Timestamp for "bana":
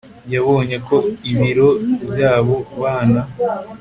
2.81-3.21